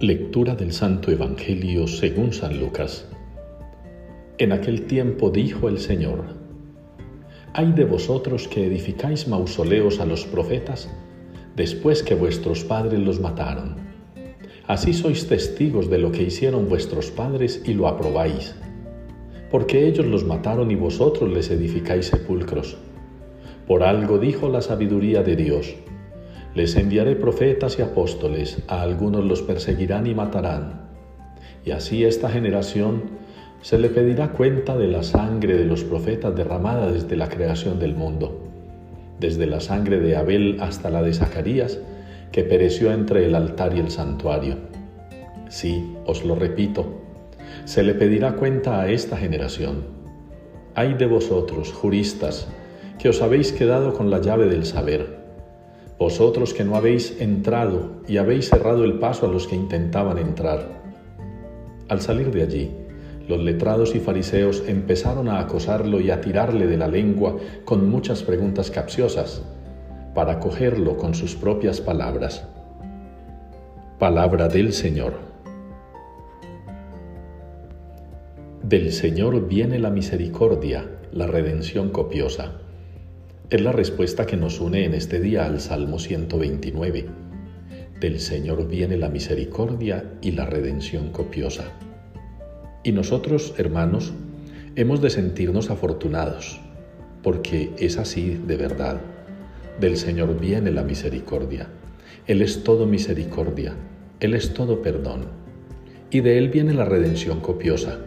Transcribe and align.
Lectura 0.00 0.54
del 0.54 0.72
Santo 0.72 1.10
Evangelio 1.10 1.88
según 1.88 2.32
San 2.32 2.60
Lucas. 2.60 3.04
En 4.38 4.52
aquel 4.52 4.82
tiempo 4.82 5.30
dijo 5.30 5.68
el 5.68 5.80
Señor, 5.80 6.36
Hay 7.52 7.72
de 7.72 7.84
vosotros 7.84 8.46
que 8.46 8.64
edificáis 8.64 9.26
mausoleos 9.26 9.98
a 9.98 10.06
los 10.06 10.24
profetas 10.24 10.88
después 11.56 12.04
que 12.04 12.14
vuestros 12.14 12.62
padres 12.62 13.00
los 13.00 13.18
mataron. 13.18 13.74
Así 14.68 14.92
sois 14.92 15.26
testigos 15.26 15.90
de 15.90 15.98
lo 15.98 16.12
que 16.12 16.22
hicieron 16.22 16.68
vuestros 16.68 17.10
padres 17.10 17.60
y 17.66 17.74
lo 17.74 17.88
aprobáis, 17.88 18.54
porque 19.50 19.88
ellos 19.88 20.06
los 20.06 20.22
mataron 20.22 20.70
y 20.70 20.76
vosotros 20.76 21.28
les 21.28 21.50
edificáis 21.50 22.06
sepulcros. 22.06 22.76
Por 23.66 23.82
algo 23.82 24.18
dijo 24.18 24.48
la 24.48 24.62
sabiduría 24.62 25.24
de 25.24 25.34
Dios 25.34 25.74
les 26.54 26.76
enviaré 26.76 27.14
profetas 27.14 27.78
y 27.78 27.82
apóstoles, 27.82 28.62
a 28.68 28.82
algunos 28.82 29.24
los 29.24 29.42
perseguirán 29.42 30.06
y 30.06 30.14
matarán. 30.14 30.88
Y 31.64 31.72
así 31.72 32.04
esta 32.04 32.30
generación 32.30 33.02
se 33.60 33.78
le 33.78 33.90
pedirá 33.90 34.30
cuenta 34.32 34.76
de 34.76 34.88
la 34.88 35.02
sangre 35.02 35.56
de 35.56 35.64
los 35.64 35.84
profetas 35.84 36.34
derramada 36.34 36.90
desde 36.90 37.16
la 37.16 37.28
creación 37.28 37.78
del 37.78 37.94
mundo, 37.94 38.40
desde 39.20 39.46
la 39.46 39.60
sangre 39.60 40.00
de 40.00 40.16
Abel 40.16 40.58
hasta 40.60 40.90
la 40.90 41.02
de 41.02 41.12
Zacarías, 41.12 41.78
que 42.32 42.44
pereció 42.44 42.92
entre 42.92 43.26
el 43.26 43.34
altar 43.34 43.74
y 43.76 43.80
el 43.80 43.90
santuario. 43.90 44.56
Sí, 45.48 45.96
os 46.06 46.24
lo 46.24 46.34
repito, 46.34 46.86
se 47.64 47.82
le 47.82 47.94
pedirá 47.94 48.34
cuenta 48.36 48.80
a 48.80 48.90
esta 48.90 49.16
generación. 49.16 49.84
Hay 50.74 50.94
de 50.94 51.06
vosotros, 51.06 51.72
juristas, 51.72 52.48
que 52.98 53.08
os 53.08 53.22
habéis 53.22 53.52
quedado 53.52 53.94
con 53.94 54.10
la 54.10 54.20
llave 54.20 54.46
del 54.46 54.64
saber 54.64 55.17
vosotros 55.98 56.54
que 56.54 56.64
no 56.64 56.76
habéis 56.76 57.20
entrado 57.20 58.02
y 58.06 58.18
habéis 58.18 58.48
cerrado 58.48 58.84
el 58.84 58.98
paso 58.98 59.26
a 59.26 59.28
los 59.28 59.48
que 59.48 59.56
intentaban 59.56 60.18
entrar. 60.18 60.78
Al 61.88 62.00
salir 62.00 62.30
de 62.30 62.42
allí, 62.42 62.70
los 63.28 63.40
letrados 63.40 63.94
y 63.94 64.00
fariseos 64.00 64.62
empezaron 64.66 65.28
a 65.28 65.40
acosarlo 65.40 66.00
y 66.00 66.10
a 66.10 66.20
tirarle 66.20 66.66
de 66.66 66.76
la 66.76 66.88
lengua 66.88 67.36
con 67.64 67.90
muchas 67.90 68.22
preguntas 68.22 68.70
capciosas, 68.70 69.42
para 70.14 70.38
cogerlo 70.40 70.96
con 70.96 71.14
sus 71.14 71.34
propias 71.34 71.80
palabras. 71.80 72.46
Palabra 73.98 74.48
del 74.48 74.72
Señor. 74.72 75.14
Del 78.62 78.92
Señor 78.92 79.48
viene 79.48 79.78
la 79.78 79.90
misericordia, 79.90 80.86
la 81.12 81.26
redención 81.26 81.90
copiosa. 81.90 82.52
Es 83.50 83.62
la 83.62 83.72
respuesta 83.72 84.26
que 84.26 84.36
nos 84.36 84.60
une 84.60 84.84
en 84.84 84.92
este 84.92 85.20
día 85.20 85.46
al 85.46 85.58
Salmo 85.58 85.98
129. 85.98 87.06
Del 87.98 88.20
Señor 88.20 88.68
viene 88.68 88.98
la 88.98 89.08
misericordia 89.08 90.04
y 90.20 90.32
la 90.32 90.44
redención 90.44 91.08
copiosa. 91.12 91.64
Y 92.84 92.92
nosotros, 92.92 93.54
hermanos, 93.56 94.12
hemos 94.76 95.00
de 95.00 95.08
sentirnos 95.08 95.70
afortunados, 95.70 96.60
porque 97.22 97.70
es 97.78 97.96
así 97.96 98.38
de 98.46 98.58
verdad. 98.58 99.00
Del 99.80 99.96
Señor 99.96 100.38
viene 100.38 100.70
la 100.70 100.82
misericordia. 100.82 101.68
Él 102.26 102.42
es 102.42 102.64
todo 102.64 102.84
misericordia, 102.84 103.72
Él 104.20 104.34
es 104.34 104.52
todo 104.52 104.82
perdón. 104.82 105.24
Y 106.10 106.20
de 106.20 106.36
Él 106.36 106.50
viene 106.50 106.74
la 106.74 106.84
redención 106.84 107.40
copiosa, 107.40 107.98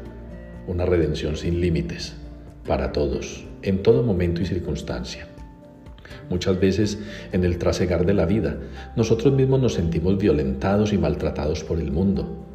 una 0.67 0.85
redención 0.85 1.35
sin 1.35 1.59
límites, 1.61 2.15
para 2.67 2.91
todos, 2.91 3.47
en 3.63 3.81
todo 3.81 4.03
momento 4.03 4.43
y 4.43 4.45
circunstancia. 4.45 5.30
Muchas 6.29 6.59
veces 6.59 6.99
en 7.31 7.43
el 7.43 7.57
trasegar 7.57 8.05
de 8.05 8.13
la 8.13 8.25
vida, 8.25 8.57
nosotros 8.95 9.33
mismos 9.33 9.61
nos 9.61 9.73
sentimos 9.73 10.17
violentados 10.17 10.93
y 10.93 10.97
maltratados 10.97 11.63
por 11.63 11.79
el 11.79 11.91
mundo. 11.91 12.45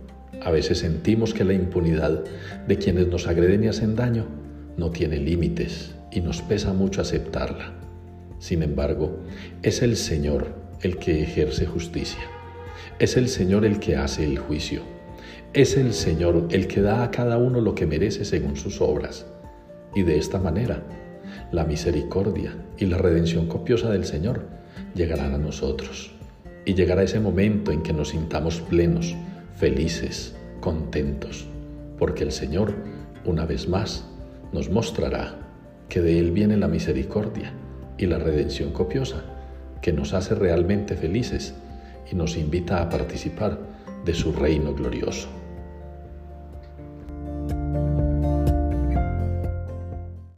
A 0.42 0.50
veces 0.50 0.78
sentimos 0.78 1.34
que 1.34 1.44
la 1.44 1.54
impunidad 1.54 2.24
de 2.66 2.78
quienes 2.78 3.08
nos 3.08 3.26
agreden 3.26 3.64
y 3.64 3.68
hacen 3.68 3.96
daño 3.96 4.26
no 4.76 4.90
tiene 4.90 5.18
límites 5.18 5.94
y 6.12 6.20
nos 6.20 6.42
pesa 6.42 6.72
mucho 6.72 7.00
aceptarla. 7.00 7.72
Sin 8.38 8.62
embargo, 8.62 9.18
es 9.62 9.82
el 9.82 9.96
Señor 9.96 10.54
el 10.82 10.98
que 10.98 11.22
ejerce 11.22 11.66
justicia. 11.66 12.20
Es 12.98 13.16
el 13.16 13.28
Señor 13.28 13.64
el 13.64 13.78
que 13.78 13.96
hace 13.96 14.24
el 14.24 14.38
juicio. 14.38 14.82
Es 15.52 15.76
el 15.76 15.94
Señor 15.94 16.48
el 16.50 16.66
que 16.66 16.82
da 16.82 17.02
a 17.02 17.10
cada 17.10 17.38
uno 17.38 17.60
lo 17.60 17.74
que 17.74 17.86
merece 17.86 18.24
según 18.24 18.56
sus 18.56 18.80
obras. 18.80 19.26
Y 19.94 20.02
de 20.02 20.18
esta 20.18 20.38
manera, 20.38 20.82
la 21.52 21.64
misericordia 21.64 22.54
y 22.76 22.86
la 22.86 22.98
redención 22.98 23.46
copiosa 23.46 23.90
del 23.90 24.04
Señor 24.04 24.46
llegarán 24.94 25.34
a 25.34 25.38
nosotros. 25.38 26.12
Y 26.64 26.74
llegará 26.74 27.02
ese 27.02 27.20
momento 27.20 27.70
en 27.70 27.82
que 27.82 27.92
nos 27.92 28.08
sintamos 28.08 28.60
plenos, 28.60 29.14
felices, 29.54 30.34
contentos, 30.60 31.46
porque 31.98 32.24
el 32.24 32.32
Señor, 32.32 32.74
una 33.24 33.46
vez 33.46 33.68
más, 33.68 34.04
nos 34.52 34.70
mostrará 34.70 35.38
que 35.88 36.00
de 36.00 36.18
Él 36.18 36.32
viene 36.32 36.56
la 36.56 36.68
misericordia 36.68 37.52
y 37.98 38.06
la 38.06 38.18
redención 38.18 38.72
copiosa, 38.72 39.22
que 39.80 39.92
nos 39.92 40.12
hace 40.12 40.34
realmente 40.34 40.96
felices 40.96 41.54
y 42.10 42.16
nos 42.16 42.36
invita 42.36 42.82
a 42.82 42.88
participar 42.88 43.58
de 44.04 44.14
su 44.14 44.32
reino 44.32 44.74
glorioso. 44.74 45.28